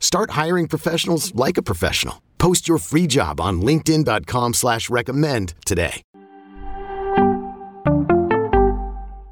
[0.00, 2.22] Start hiring professionals like a professional.
[2.38, 6.02] Post your free job on linkedin.com slash recommend today.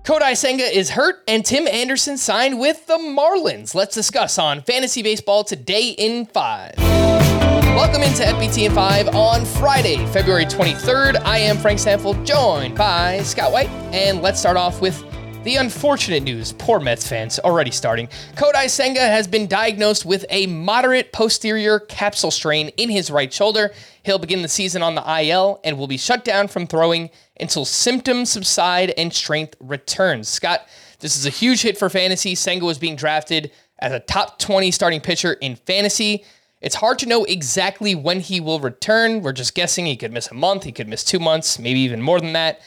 [0.05, 3.75] Kodai Senga is hurt and Tim Anderson signed with the Marlins.
[3.75, 6.75] Let's discuss on Fantasy Baseball today in 5.
[6.77, 11.23] Welcome into FBT in 5 on Friday, February 23rd.
[11.25, 13.71] I am Frank Stampfl, joined by Scott White.
[13.93, 15.03] And let's start off with
[15.45, 18.09] the unfortunate news, poor Mets fans, already starting.
[18.35, 23.71] Kodai Senga has been diagnosed with a moderate posterior capsule strain in his right shoulder.
[24.05, 27.67] He'll begin the season on the IL and will be shut down from throwing until
[27.67, 30.31] symptoms subside and strength returns.
[30.31, 30.67] Scott,
[31.01, 32.35] this is a huge hit for fantasy.
[32.35, 36.25] Senga was being drafted as a top 20 starting pitcher in fantasy.
[36.63, 39.21] It's hard to know exactly when he will return.
[39.21, 42.01] We're just guessing he could miss a month, he could miss two months, maybe even
[42.01, 42.63] more than that.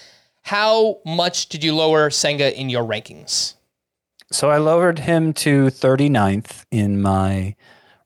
[0.48, 3.56] How much did you lower Senga in your rankings?
[4.32, 7.54] So I lowered him to 39th in my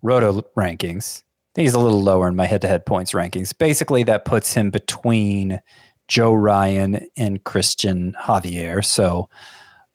[0.02, 1.22] roto rankings.
[1.56, 3.56] He's a little lower in my head to head points rankings.
[3.56, 5.62] Basically, that puts him between
[6.08, 8.84] Joe Ryan and Christian Javier.
[8.84, 9.30] So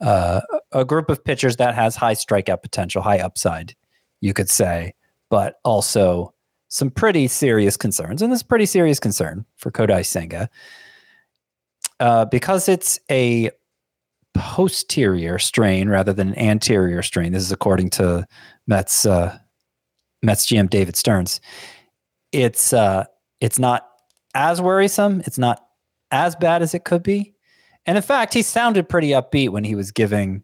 [0.00, 3.74] uh, a group of pitchers that has high strikeout potential, high upside,
[4.20, 4.94] you could say,
[5.30, 6.32] but also
[6.68, 8.22] some pretty serious concerns.
[8.22, 10.48] And this is pretty serious concern for Kodai Senga
[12.00, 13.50] uh, because it's a
[14.34, 17.32] posterior strain rather than an anterior strain.
[17.32, 18.26] This is according to
[18.66, 19.38] Mets uh,
[20.22, 21.40] Mets GM David Stearns.
[22.32, 23.04] It's uh,
[23.40, 23.88] it's not
[24.34, 25.22] as worrisome.
[25.26, 25.64] It's not
[26.10, 27.34] as bad as it could be.
[27.86, 30.42] And in fact, he sounded pretty upbeat when he was giving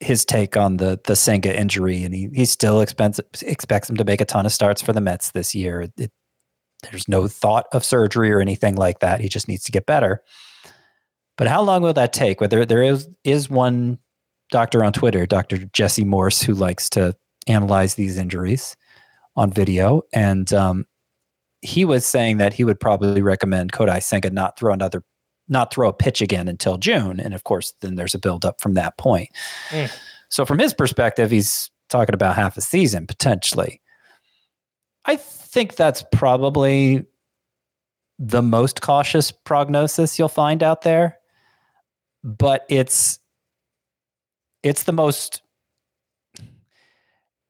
[0.00, 4.04] his take on the the Senga injury, and he he still expects expects him to
[4.04, 5.82] make a ton of starts for the Mets this year.
[5.96, 6.10] It,
[6.90, 9.20] there's no thought of surgery or anything like that.
[9.20, 10.22] He just needs to get better.
[11.36, 12.40] But how long will that take?
[12.40, 13.98] Whether there is is one
[14.50, 15.58] doctor on Twitter, Dr.
[15.72, 18.76] Jesse Morse, who likes to analyze these injuries
[19.36, 20.86] on video, and um,
[21.60, 25.02] he was saying that he would probably recommend Kodai Senga not throw another,
[25.48, 28.74] not throw a pitch again until June, and of course, then there's a buildup from
[28.74, 29.28] that point.
[29.70, 29.90] Mm.
[30.28, 33.80] So from his perspective, he's talking about half a season potentially.
[35.06, 37.04] I think that's probably
[38.18, 41.18] the most cautious prognosis you'll find out there
[42.24, 43.18] but it's
[44.62, 45.42] it's the most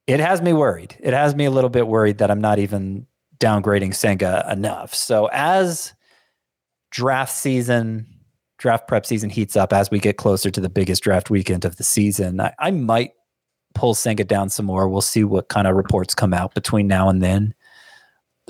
[0.05, 0.95] it has me worried.
[0.99, 3.07] It has me a little bit worried that i'm not even
[3.39, 4.93] downgrading senga enough.
[4.93, 5.93] So as
[6.91, 8.07] draft season
[8.57, 11.75] draft prep season heats up as we get closer to the biggest draft weekend of
[11.75, 13.11] the season i, I might
[13.75, 17.09] pull senga down some more we'll see what kind of reports come out between now
[17.09, 17.53] and then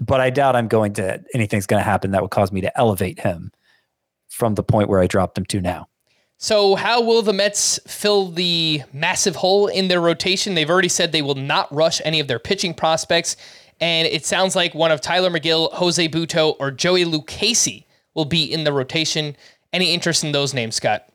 [0.01, 2.77] but I doubt I'm going to anything's going to happen that would cause me to
[2.77, 3.51] elevate him
[4.29, 5.87] from the point where I dropped him to now.
[6.37, 10.53] So, how will the Mets fill the massive hole in their rotation?
[10.53, 13.37] They've already said they will not rush any of their pitching prospects,
[13.79, 17.85] and it sounds like one of Tylor Megill, Jose Butto, or Joey Lucchesi
[18.15, 19.35] will be in the rotation.
[19.71, 21.07] Any interest in those names, Scott?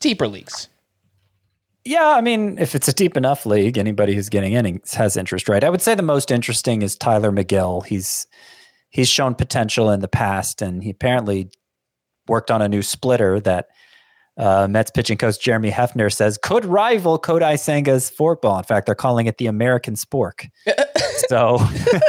[0.00, 0.68] Deeper leagues.
[1.84, 5.48] Yeah, I mean, if it's a deep enough league, anybody who's getting innings has interest,
[5.48, 5.64] right?
[5.64, 7.84] I would say the most interesting is Tylor Megill.
[7.84, 8.26] He's
[8.90, 11.50] he's shown potential in the past, and he apparently
[12.28, 13.66] worked on a new splitter that
[14.36, 18.58] uh, Mets pitching coach Jeremy Hefner says could rival Kodai Senga's forkball.
[18.58, 20.48] In fact, they're calling it the American Spork.
[21.28, 21.58] so,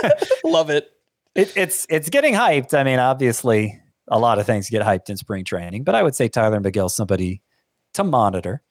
[0.46, 0.92] love it.
[1.34, 1.52] it.
[1.56, 2.78] It's it's getting hyped.
[2.78, 6.14] I mean, obviously, a lot of things get hyped in spring training, but I would
[6.14, 7.42] say Tylor Megill somebody
[7.96, 8.62] to monitor.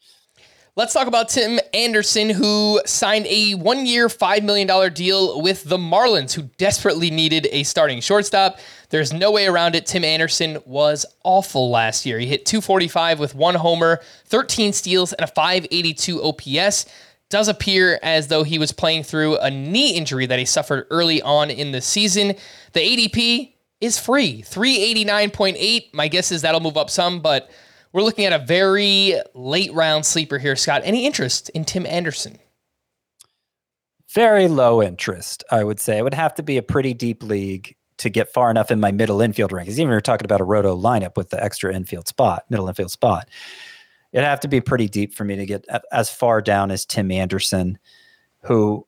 [0.75, 5.77] Let's talk about Tim Anderson, who signed a one year, $5 million deal with the
[5.77, 8.59] Marlins, who desperately needed a starting shortstop.
[8.89, 9.85] There's no way around it.
[9.85, 12.19] Tim Anderson was awful last year.
[12.19, 16.87] He hit 245 with one homer, 13 steals, and a 582 OPS.
[17.29, 21.21] Does appear as though he was playing through a knee injury that he suffered early
[21.21, 22.29] on in the season.
[22.73, 23.53] The ADP
[23.83, 25.93] is free, 389.8.
[25.93, 27.51] My guess is that'll move up some, but
[27.93, 30.83] we're looking at a very late round sleeper here, Scott.
[30.85, 32.39] Any interest in Tim Anderson?
[34.15, 35.99] Very low interest, I would say.
[35.99, 38.93] It would have to be a pretty deep league to get far enough in my
[38.93, 39.73] middle infield rankings.
[39.73, 42.91] Even if you're talking about a roto lineup with the extra infield spot, middle infield
[42.91, 43.29] spot,
[44.13, 47.11] it'd have to be pretty deep for me to get as far down as Tim
[47.11, 47.79] Anderson,
[48.43, 48.87] who,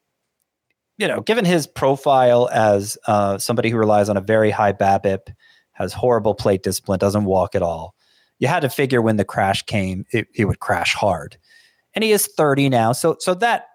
[0.98, 5.32] you know, given his profile as uh, somebody who relies on a very high BABIP,
[5.72, 7.94] has horrible plate discipline, doesn't walk at all
[8.38, 11.36] you had to figure when the crash came, it, it would crash hard.
[11.94, 12.92] And he is 30 now.
[12.92, 13.68] So so that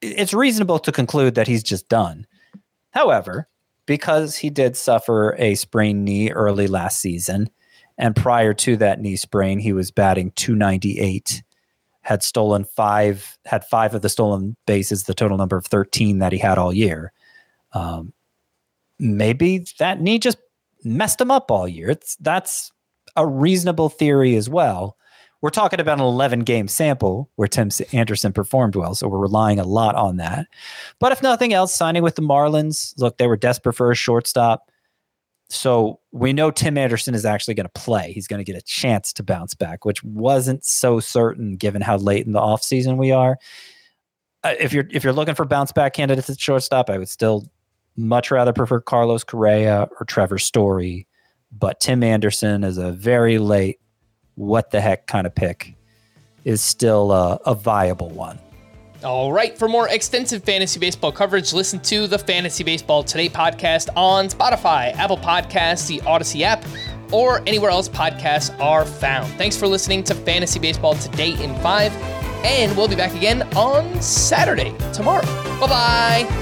[0.00, 2.26] it's reasonable to conclude that he's just done.
[2.90, 3.48] However,
[3.86, 7.50] because he did suffer a sprained knee early last season,
[7.98, 11.42] and prior to that knee sprain, he was batting 298,
[12.02, 16.32] had stolen five, had five of the stolen bases, the total number of 13 that
[16.32, 17.12] he had all year.
[17.72, 18.12] Um,
[18.98, 20.38] maybe that knee just
[20.84, 21.90] messed him up all year.
[21.90, 22.72] It's that's
[23.16, 24.96] a reasonable theory as well.
[25.40, 29.58] We're talking about an 11 game sample where Tim Anderson performed well, so we're relying
[29.58, 30.46] a lot on that.
[31.00, 34.70] But if nothing else, signing with the Marlins, look, they were desperate for a shortstop.
[35.48, 38.12] So we know Tim Anderson is actually going to play.
[38.12, 41.96] He's going to get a chance to bounce back, which wasn't so certain given how
[41.96, 43.36] late in the offseason we are.
[44.44, 47.50] Uh, if you're if you're looking for bounce back candidates at shortstop, I would still
[47.96, 51.06] much rather prefer Carlos Correa or Trevor Story
[51.56, 53.78] but Tim Anderson is a very late,
[54.34, 55.74] what the heck kind of pick,
[56.44, 58.38] is still a, a viable one.
[59.04, 59.56] All right.
[59.58, 64.94] For more extensive fantasy baseball coverage, listen to the Fantasy Baseball Today podcast on Spotify,
[64.94, 66.64] Apple Podcasts, the Audacy app,
[67.10, 69.32] or anywhere else podcasts are found.
[69.34, 71.92] Thanks for listening to Fantasy Baseball Today in 5,
[72.44, 75.24] and we'll be back again on Saturday, tomorrow.
[75.58, 76.41] Bye bye.